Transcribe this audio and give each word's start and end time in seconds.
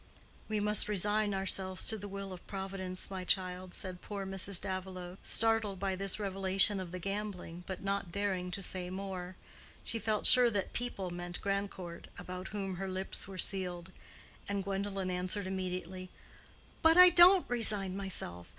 "We 0.49 0.59
must 0.59 0.89
resign 0.89 1.31
ourselves 1.31 1.87
to 1.89 1.95
the 1.99 2.07
will 2.07 2.33
of 2.33 2.47
Providence, 2.47 3.11
my 3.11 3.23
child," 3.23 3.75
said 3.75 4.01
poor 4.01 4.25
Mrs. 4.25 4.59
Davilow, 4.59 5.19
startled 5.21 5.79
by 5.79 5.95
this 5.95 6.19
revelation 6.19 6.79
of 6.79 6.91
the 6.91 6.97
gambling, 6.97 7.63
but 7.67 7.83
not 7.83 8.11
daring 8.11 8.49
to 8.49 8.63
say 8.63 8.89
more. 8.89 9.35
She 9.83 9.99
felt 9.99 10.25
sure 10.25 10.49
that 10.49 10.73
"people" 10.73 11.11
meant 11.11 11.39
Grandcourt, 11.41 12.07
about 12.17 12.47
whom 12.47 12.77
her 12.77 12.87
lips 12.89 13.27
were 13.27 13.37
sealed. 13.37 13.91
And 14.49 14.63
Gwendolen 14.63 15.11
answered 15.11 15.45
immediately, 15.45 16.09
"But 16.81 16.97
I 16.97 17.09
don't 17.11 17.45
resign 17.47 17.95
myself. 17.95 18.47